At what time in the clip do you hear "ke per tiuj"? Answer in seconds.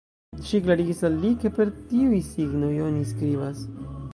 1.43-2.23